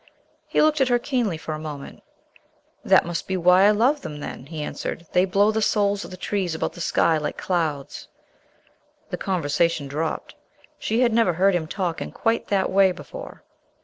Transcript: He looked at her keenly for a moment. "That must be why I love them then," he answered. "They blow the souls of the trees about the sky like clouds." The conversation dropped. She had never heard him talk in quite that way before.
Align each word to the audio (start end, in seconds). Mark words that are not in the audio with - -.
He 0.47 0.63
looked 0.63 0.81
at 0.81 0.87
her 0.87 0.97
keenly 0.97 1.37
for 1.37 1.53
a 1.53 1.59
moment. 1.59 2.01
"That 2.83 3.05
must 3.05 3.27
be 3.27 3.37
why 3.37 3.65
I 3.67 3.69
love 3.69 4.01
them 4.01 4.19
then," 4.19 4.47
he 4.47 4.63
answered. 4.63 5.05
"They 5.11 5.25
blow 5.25 5.51
the 5.51 5.61
souls 5.61 6.03
of 6.03 6.09
the 6.09 6.17
trees 6.17 6.55
about 6.55 6.73
the 6.73 6.81
sky 6.81 7.19
like 7.19 7.37
clouds." 7.37 8.07
The 9.11 9.17
conversation 9.17 9.87
dropped. 9.87 10.33
She 10.79 11.01
had 11.01 11.13
never 11.13 11.33
heard 11.33 11.53
him 11.53 11.67
talk 11.67 12.01
in 12.01 12.11
quite 12.11 12.47
that 12.47 12.71
way 12.71 12.91
before. 12.91 13.43